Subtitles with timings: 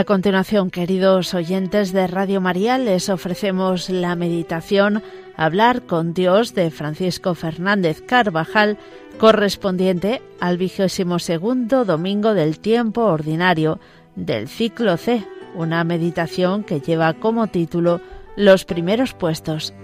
[0.00, 5.02] A continuación, queridos oyentes de Radio María, les ofrecemos la meditación
[5.36, 8.78] Hablar con Dios de Francisco Fernández Carvajal,
[9.18, 13.78] correspondiente al vigésimo segundo domingo del tiempo ordinario
[14.16, 15.22] del ciclo C,
[15.54, 18.00] una meditación que lleva como título
[18.36, 19.74] Los primeros puestos.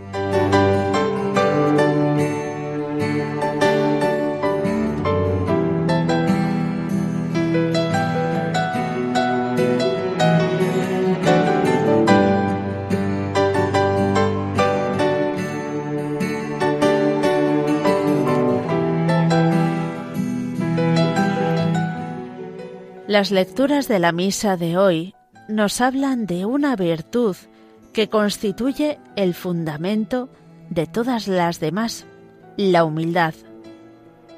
[23.17, 25.15] Las lecturas de la misa de hoy
[25.49, 27.35] nos hablan de una virtud
[27.95, 30.29] que constituye el fundamento
[30.69, 32.05] de todas las demás,
[32.59, 33.33] la humildad.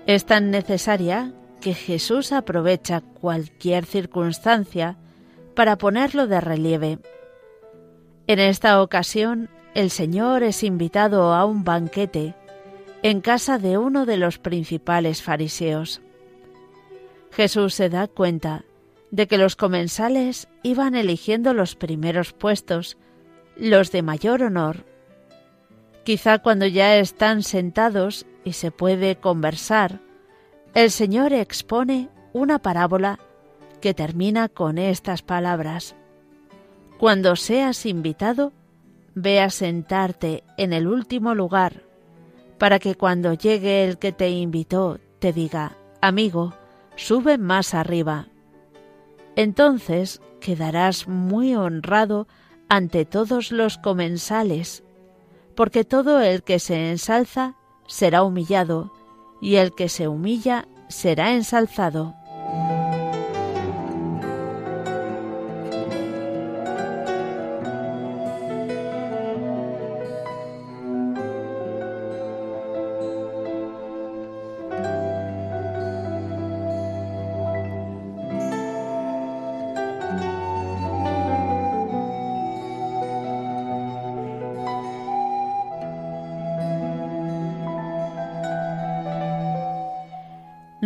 [0.07, 4.97] Es tan necesaria que Jesús aprovecha cualquier circunstancia
[5.57, 6.99] para ponerlo de relieve.
[8.29, 12.37] En esta ocasión, el Señor es invitado a un banquete
[13.03, 16.01] en casa de uno de los principales fariseos.
[17.33, 18.65] Jesús se da cuenta
[19.11, 22.99] de que los comensales iban eligiendo los primeros puestos,
[23.57, 24.85] los de mayor honor.
[26.05, 30.01] Quizá cuando ya están sentados y se puede conversar,
[30.75, 33.19] el Señor expone una parábola
[33.81, 35.95] que termina con estas palabras.
[36.99, 38.53] Cuando seas invitado,
[39.15, 41.83] ve a sentarte en el último lugar,
[42.59, 46.55] para que cuando llegue el que te invitó te diga, amigo,
[46.97, 48.29] sube más arriba
[49.39, 52.27] entonces quedarás muy honrado
[52.69, 54.83] ante todos los comensales,
[55.55, 57.55] porque todo el que se ensalza
[57.87, 58.93] será humillado,
[59.41, 62.17] y el que se humilla será ensalzado.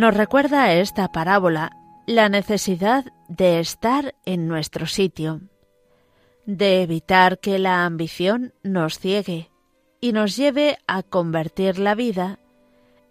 [0.03, 1.77] Nos recuerda esta parábola
[2.07, 5.39] la necesidad de estar en nuestro sitio,
[6.45, 9.49] de evitar que la ambición nos ciegue
[10.01, 12.39] y nos lleve a convertir la vida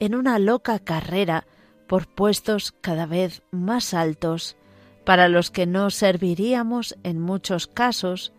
[0.00, 1.46] en una loca carrera
[1.88, 4.58] por puestos cada vez más altos
[5.06, 8.34] para los que no serviríamos en muchos casos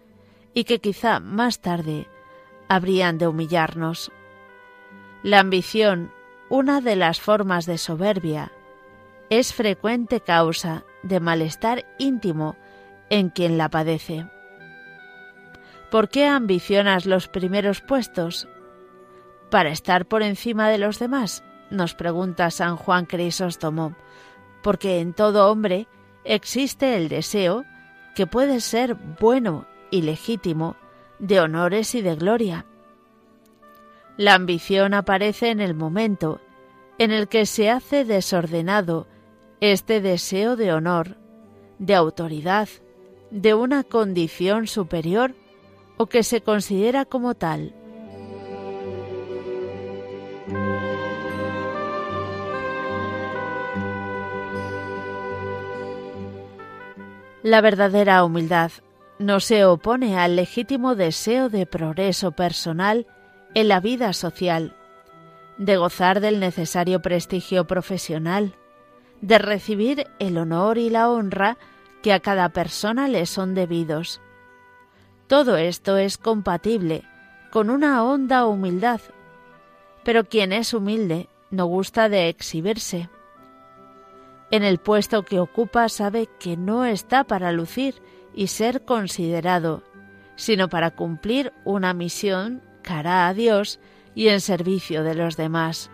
[0.54, 2.06] y que quizá más tarde
[2.70, 4.12] habrían de humillarnos.
[5.24, 6.12] La ambición
[6.54, 8.52] una de las formas de soberbia,
[9.32, 12.58] es frecuente causa de malestar íntimo
[13.10, 14.28] en quien la padece.
[15.90, 18.48] ¿Por qué ambicionas los primeros puestos?
[19.50, 21.44] ¿Para estar por encima de los demás?
[21.72, 23.96] nos pregunta San Juan Crisóstomo,
[24.62, 25.88] porque en todo hombre
[26.24, 27.66] existe el deseo,
[28.14, 30.76] que puede ser bueno y legítimo,
[31.18, 32.68] de honores y de gloria.
[34.18, 36.40] La ambición aparece en el momento
[36.98, 39.08] en el que se hace desordenado
[39.62, 41.18] este deseo de honor,
[41.80, 42.70] de autoridad,
[43.32, 45.36] de una condición superior
[45.98, 47.74] o que se considera como tal.
[57.44, 58.72] La verdadera humildad
[59.20, 63.06] no se opone al legítimo deseo de progreso personal
[63.54, 64.76] en la vida social,
[65.58, 68.56] de gozar del necesario prestigio profesional,
[69.22, 71.58] de recibir el honor y la honra
[72.02, 74.22] que a cada persona le son debidos.
[75.28, 77.04] Todo esto es compatible
[77.52, 79.00] con una honda humildad,
[80.04, 83.10] pero quien es humilde no gusta de exhibirse.
[84.52, 87.96] En el puesto que ocupa sabe que no está para lucir
[88.36, 89.84] y ser considerado,
[90.36, 93.80] sino para cumplir una misión cara a Dios
[94.16, 95.90] y en servicio de los demás.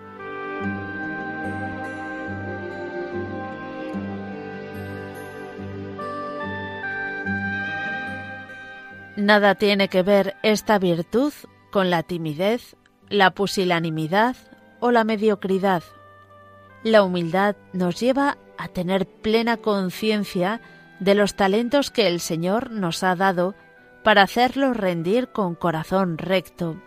[9.15, 11.33] Nada tiene que ver esta virtud
[11.71, 12.77] con la timidez,
[13.09, 14.37] la pusilanimidad
[14.79, 15.83] o la mediocridad.
[16.83, 20.61] La humildad nos lleva a tener plena conciencia
[20.99, 23.55] de los talentos que el Señor nos ha dado
[24.03, 26.81] para hacerlos rendir con corazón recto.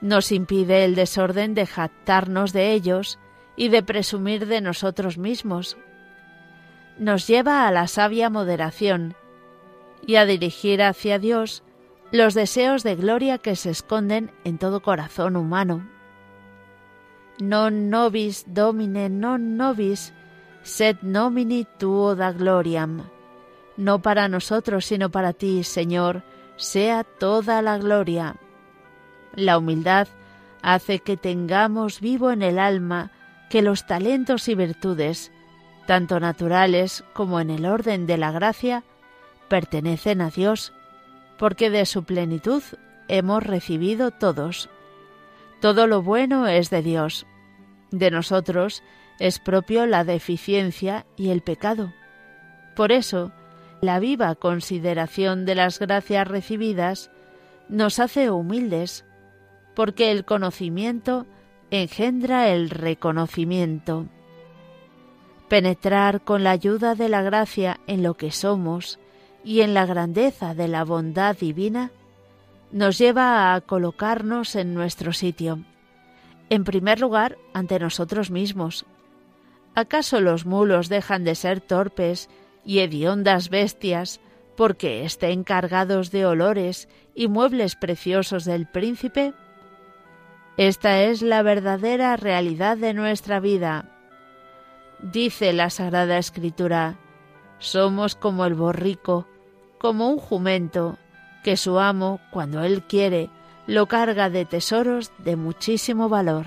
[0.00, 3.18] Nos impide el desorden de jactarnos de ellos
[3.56, 5.76] y de presumir de nosotros mismos.
[6.98, 9.14] Nos lleva a la sabia moderación
[10.06, 11.62] y a dirigir hacia Dios
[12.12, 15.86] los deseos de gloria que se esconden en todo corazón humano.
[17.38, 20.10] Non nobis domine non nobis,
[20.66, 23.06] sed nomini tuo da gloriam.
[23.78, 28.34] No para nosotros, sino para ti, Señor, sea toda la gloria.
[29.34, 30.08] La humildad
[30.62, 33.10] hace que tengamos vivo en el alma
[33.50, 35.32] que los talentos y virtudes,
[35.86, 38.84] tanto naturales como en el orden de la gracia,
[39.48, 40.72] pertenecen a Dios,
[41.38, 42.62] porque de su plenitud
[43.08, 44.68] hemos recibido todos.
[45.60, 47.26] Todo lo bueno es de Dios.
[47.90, 48.82] De nosotros
[49.18, 51.92] es propio la deficiencia y el pecado.
[52.76, 53.32] Por eso,
[53.80, 57.10] la viva consideración de las gracias recibidas
[57.68, 59.04] nos hace humildes,
[59.78, 61.24] porque el conocimiento
[61.70, 64.06] engendra el reconocimiento.
[65.48, 68.98] Penetrar con la ayuda de la gracia en lo que somos
[69.44, 71.92] y en la grandeza de la bondad divina
[72.72, 75.60] nos lleva a colocarnos en nuestro sitio,
[76.50, 78.84] en primer lugar ante nosotros mismos.
[79.76, 82.28] ¿Acaso los mulos dejan de ser torpes
[82.64, 84.20] y hediondas bestias
[84.56, 89.34] porque estén cargados de olores y muebles preciosos del príncipe?
[90.58, 93.84] Esta es la verdadera realidad de nuestra vida.
[95.00, 96.98] Dice la Sagrada Escritura,
[97.60, 99.28] somos como el borrico,
[99.78, 100.98] como un jumento,
[101.44, 103.30] que su amo, cuando él quiere,
[103.68, 106.46] lo carga de tesoros de muchísimo valor.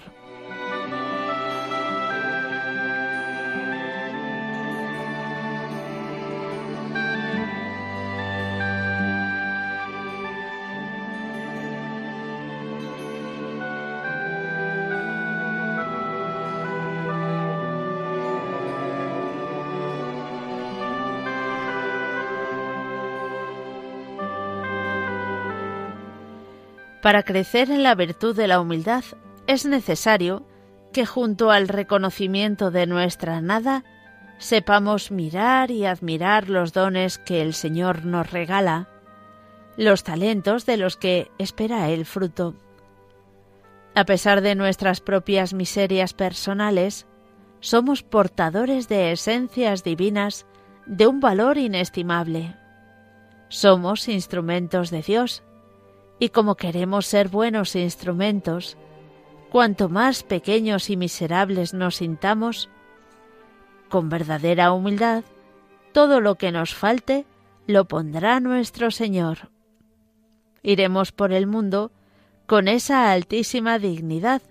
[27.01, 29.03] Para crecer en la virtud de la humildad
[29.47, 30.45] es necesario
[30.93, 33.83] que junto al reconocimiento de nuestra nada
[34.37, 38.87] sepamos mirar y admirar los dones que el Señor nos regala,
[39.77, 42.55] los talentos de los que espera el fruto.
[43.95, 47.07] A pesar de nuestras propias miserias personales,
[47.61, 50.45] somos portadores de esencias divinas
[50.85, 52.55] de un valor inestimable.
[53.49, 55.43] Somos instrumentos de Dios
[56.21, 58.77] y como queremos ser buenos instrumentos,
[59.49, 62.69] cuanto más pequeños y miserables nos sintamos,
[63.89, 65.23] con verdadera humildad,
[65.93, 67.25] todo lo que nos falte
[67.65, 69.49] lo pondrá nuestro Señor.
[70.61, 71.91] Iremos por el mundo
[72.45, 74.43] con esa altísima dignidad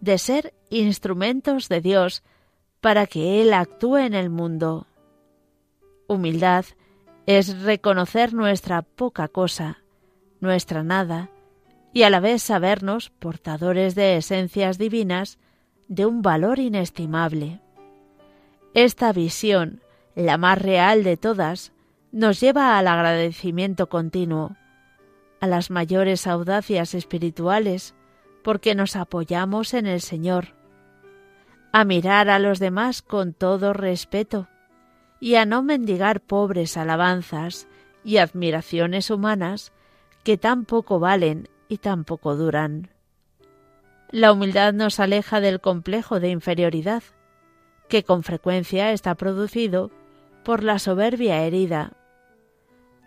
[0.00, 2.22] de ser instrumentos de Dios
[2.80, 4.86] para que Él actúe en el mundo.
[6.06, 6.66] Humildad
[7.26, 9.80] es reconocer nuestra poca cosa,
[10.40, 11.30] nuestra nada,
[11.92, 15.38] y a la vez sabernos portadores de esencias divinas
[15.88, 17.60] de un valor inestimable.
[18.74, 19.82] Esta visión,
[20.14, 21.72] la más real de todas,
[22.12, 24.56] nos lleva al agradecimiento continuo,
[25.40, 27.94] a las mayores audacias espirituales,
[28.44, 30.54] porque nos apoyamos en el Señor,
[31.72, 34.48] a mirar a los demás con todo respeto
[35.20, 37.68] y a no mendigar pobres alabanzas
[38.02, 39.72] y admiraciones humanas
[40.22, 42.90] que tan poco valen y tan poco duran.
[44.10, 47.02] La humildad nos aleja del complejo de inferioridad,
[47.88, 49.90] que con frecuencia está producido
[50.44, 51.92] por la soberbia herida.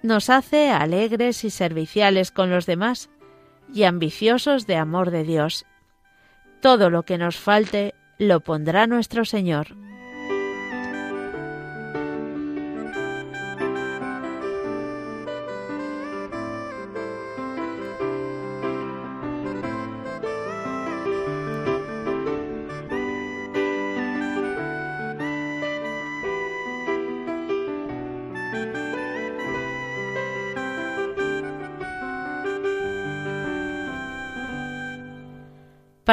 [0.01, 3.09] Nos hace alegres y serviciales con los demás
[3.73, 5.65] y ambiciosos de amor de Dios.
[6.61, 9.82] Todo lo que nos falte lo pondrá nuestro Señor.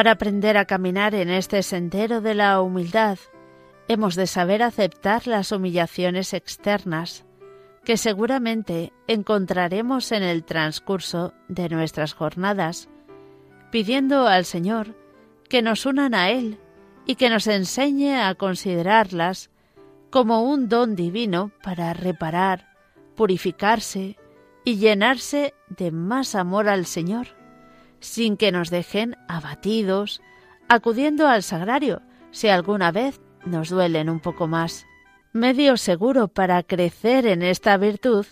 [0.00, 3.18] Para aprender a caminar en este sendero de la humildad,
[3.86, 7.26] hemos de saber aceptar las humillaciones externas
[7.84, 12.88] que seguramente encontraremos en el transcurso de nuestras jornadas,
[13.70, 14.96] pidiendo al Señor
[15.50, 16.58] que nos unan a Él
[17.04, 19.50] y que nos enseñe a considerarlas
[20.08, 22.74] como un don divino para reparar,
[23.16, 24.16] purificarse
[24.64, 27.38] y llenarse de más amor al Señor
[28.00, 30.20] sin que nos dejen abatidos,
[30.68, 34.86] acudiendo al sagrario si alguna vez nos duelen un poco más.
[35.32, 38.26] Medio seguro para crecer en esta virtud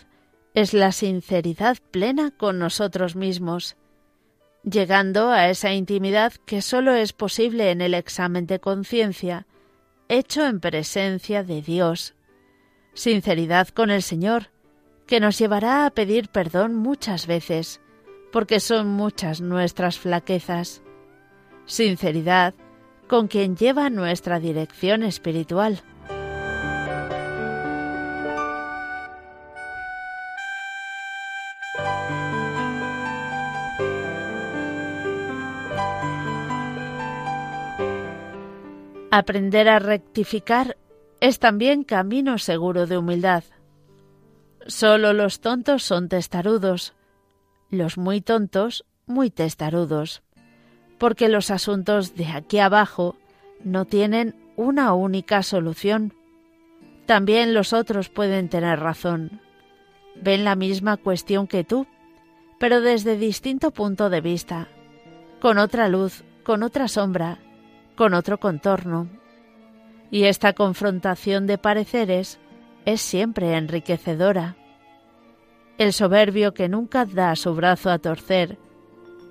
[0.53, 3.77] es la sinceridad plena con nosotros mismos,
[4.63, 9.47] llegando a esa intimidad que sólo es posible en el examen de conciencia,
[10.09, 12.15] hecho en presencia de Dios.
[12.93, 14.49] Sinceridad con el Señor,
[15.07, 17.79] que nos llevará a pedir perdón muchas veces,
[18.31, 20.81] porque son muchas nuestras flaquezas.
[21.65, 22.53] Sinceridad
[23.07, 25.81] con quien lleva nuestra dirección espiritual.
[39.11, 40.77] Aprender a rectificar
[41.19, 43.43] es también camino seguro de humildad.
[44.67, 46.93] Solo los tontos son testarudos,
[47.69, 50.21] los muy tontos muy testarudos,
[50.97, 53.15] porque los asuntos de aquí abajo
[53.63, 56.13] no tienen una única solución.
[57.05, 59.41] También los otros pueden tener razón.
[60.21, 61.87] Ven la misma cuestión que tú,
[62.59, 64.67] pero desde distinto punto de vista,
[65.39, 67.39] con otra luz, con otra sombra,
[67.95, 69.09] con otro contorno.
[70.11, 72.39] Y esta confrontación de pareceres
[72.85, 74.58] es siempre enriquecedora.
[75.79, 78.57] El soberbio que nunca da su brazo a torcer,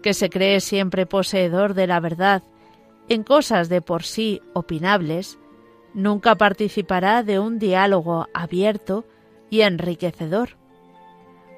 [0.02, 2.42] que se cree siempre poseedor de la verdad
[3.10, 5.38] en cosas de por sí opinables,
[5.92, 9.04] nunca participará de un diálogo abierto
[9.50, 10.56] y enriquecedor.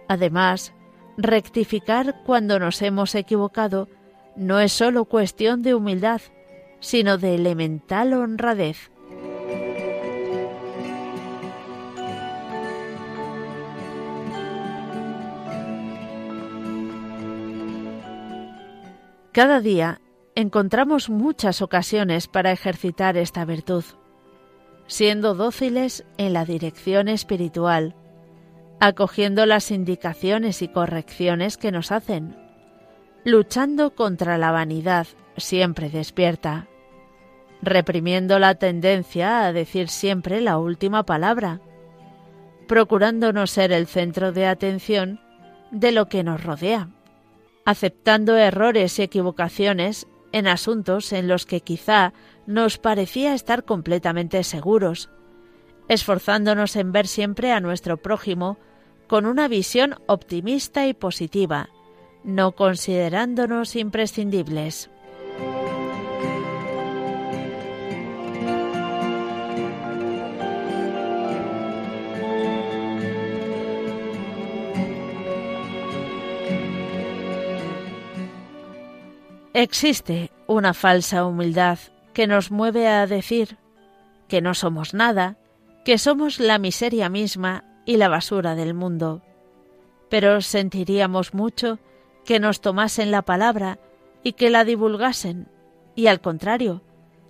[0.08, 0.74] Además,
[1.16, 3.88] rectificar cuando nos hemos equivocado
[4.34, 6.20] no es sólo cuestión de humildad,
[6.80, 8.90] sino de elemental honradez.
[19.32, 20.00] Cada día
[20.34, 23.84] encontramos muchas ocasiones para ejercitar esta virtud,
[24.88, 27.94] siendo dóciles en la dirección espiritual,
[28.80, 32.36] acogiendo las indicaciones y correcciones que nos hacen,
[33.24, 35.06] luchando contra la vanidad
[35.36, 36.66] siempre despierta,
[37.62, 41.60] reprimiendo la tendencia a decir siempre la última palabra,
[42.66, 45.20] procurando no ser el centro de atención
[45.70, 46.88] de lo que nos rodea,
[47.70, 52.12] aceptando errores y equivocaciones en asuntos en los que quizá
[52.44, 55.08] nos parecía estar completamente seguros,
[55.88, 58.58] esforzándonos en ver siempre a nuestro prójimo
[59.06, 61.68] con una visión optimista y positiva,
[62.24, 64.90] no considerándonos imprescindibles.
[79.62, 81.78] Existe una falsa humildad
[82.14, 83.58] que nos mueve a decir
[84.26, 85.36] que no somos nada,
[85.84, 89.20] que somos la miseria misma y la basura del mundo.
[90.08, 91.78] Pero sentiríamos mucho
[92.24, 93.78] que nos tomasen la palabra
[94.22, 95.46] y que la divulgasen,
[95.94, 96.80] y al contrario,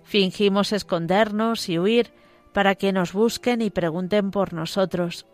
[0.03, 2.13] fingimos escondernos y huir
[2.53, 5.25] para que nos busquen y pregunten por nosotros.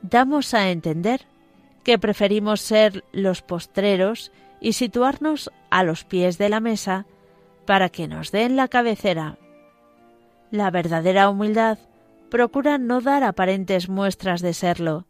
[0.00, 1.26] Damos a entender
[1.82, 4.32] que preferimos ser los postreros
[4.64, 7.04] y situarnos a los pies de la mesa
[7.66, 9.36] para que nos den la cabecera.
[10.50, 11.78] La verdadera humildad
[12.30, 15.06] procura no dar aparentes muestras de serlo,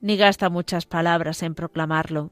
[0.00, 2.30] ni gasta muchas palabras en proclamarlo.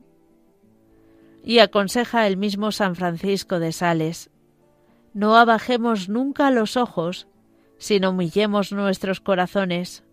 [1.42, 4.30] Y aconseja el mismo San Francisco de Sales,
[5.14, 7.26] no abajemos nunca los ojos,
[7.76, 10.04] sino humillemos nuestros corazones.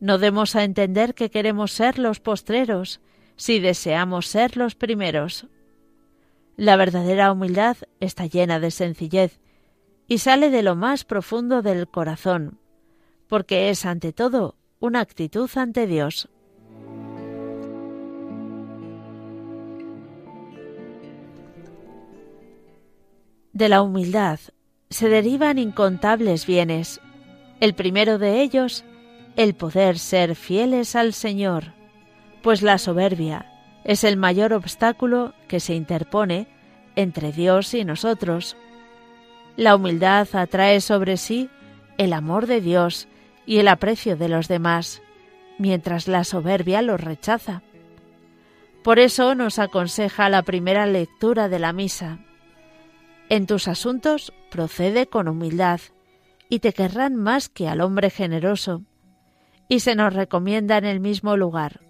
[0.00, 3.02] No demos a entender que queremos ser los postreros,
[3.36, 5.46] si deseamos ser los primeros.
[6.56, 9.40] La verdadera humildad está llena de sencillez
[10.08, 12.58] y sale de lo más profundo del corazón,
[13.28, 16.30] porque es ante todo una actitud ante Dios.
[23.52, 24.38] De la humildad
[24.88, 27.00] se derivan incontables bienes.
[27.60, 28.84] El primero de ellos,
[29.36, 31.72] el poder ser fieles al Señor,
[32.42, 33.55] pues la soberbia,
[33.86, 36.48] es el mayor obstáculo que se interpone
[36.96, 38.56] entre Dios y nosotros.
[39.56, 41.48] La humildad atrae sobre sí
[41.96, 43.06] el amor de Dios
[43.46, 45.02] y el aprecio de los demás,
[45.56, 47.62] mientras la soberbia los rechaza.
[48.82, 52.18] Por eso nos aconseja la primera lectura de la misa.
[53.28, 55.80] En tus asuntos procede con humildad,
[56.48, 58.82] y te querrán más que al hombre generoso.
[59.68, 61.85] Y se nos recomienda en el mismo lugar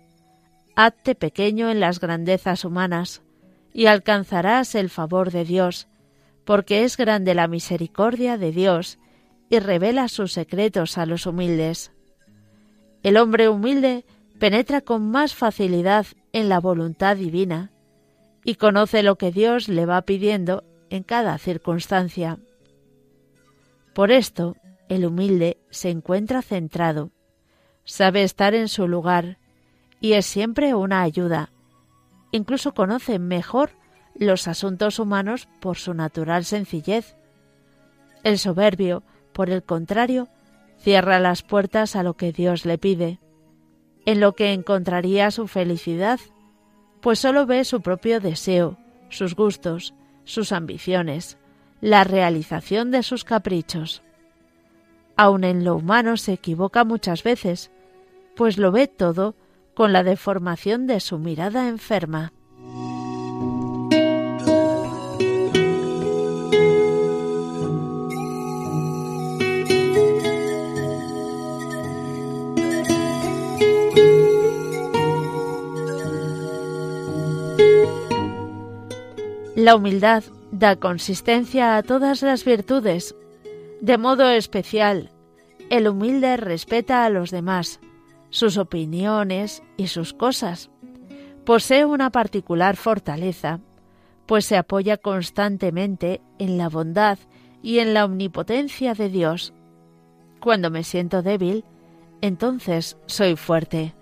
[0.77, 3.23] hazte pequeño en las grandezas humanas,
[3.73, 5.89] y alcanzarás el favor de Dios,
[6.45, 8.99] porque es grande la misericordia de Dios,
[9.49, 11.93] y revela sus secretos a los humildes.
[13.03, 14.05] El hombre humilde
[14.39, 17.71] penetra con más facilidad en la voluntad divina
[18.45, 22.39] y conoce lo que Dios le va pidiendo en cada circunstancia.
[23.95, 24.57] Por esto,
[24.89, 27.13] el humilde se encuentra centrado,
[27.85, 29.39] sabe estar en su lugar
[30.01, 31.51] y es siempre una ayuda.
[32.31, 33.71] Incluso conoce mejor
[34.15, 37.17] los asuntos humanos por su natural sencillez.
[38.23, 40.29] El soberbio, por el contrario,
[40.79, 43.19] cierra las puertas a lo que Dios le pide,
[44.05, 46.21] en lo que encontraría su felicidad,
[47.01, 51.39] pues sólo ve su propio deseo, sus gustos, sus ambiciones,
[51.81, 54.03] la realización de sus caprichos.
[55.17, 57.71] Aun en lo humano se equivoca muchas veces,
[58.35, 59.35] pues lo ve todo
[59.77, 62.33] con la deformación de su mirada enferma.
[79.55, 83.15] La humildad da consistencia a todas las virtudes.
[83.83, 85.11] De modo especial,
[85.69, 87.79] el humilde respeta a los demás,
[88.37, 90.69] sus opiniones y sus cosas.
[91.47, 93.61] Posee una particular fortaleza,
[94.27, 97.19] pues se apoya constantemente en la bondad
[97.63, 99.55] y en la omnipotencia de Dios.
[100.39, 101.65] Cuando me siento débil,
[102.21, 103.95] entonces soy fuerte,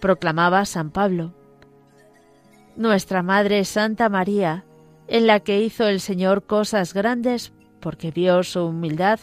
[0.00, 1.34] proclamaba San Pablo.
[2.76, 4.64] Nuestra Madre Santa María
[5.06, 9.20] en la que hizo el Señor cosas grandes porque vio su humildad,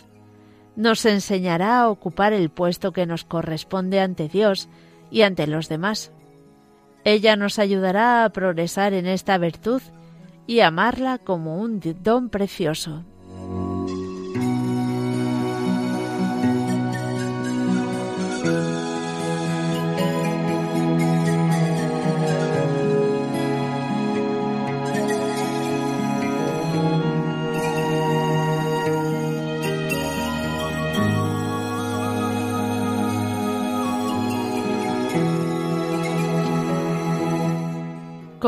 [0.79, 4.69] nos enseñará a ocupar el puesto que nos corresponde ante Dios
[5.12, 6.13] y ante los demás.
[7.03, 9.82] Ella nos ayudará a progresar en esta virtud
[10.47, 13.03] y amarla como un don precioso.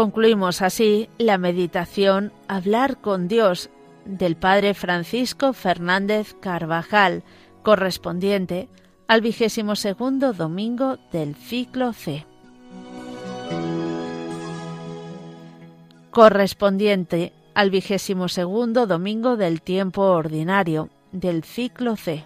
[0.02, 3.70] Concluimos así la meditación Hablar con Dios
[4.04, 7.22] del Padre Francisco Fernández Carvajal,
[7.62, 8.68] correspondiente
[9.08, 12.26] al vigésimo segundo domingo del ciclo C.
[16.10, 22.26] Correspondiente al vigésimo segundo domingo del tiempo ordinario del ciclo C.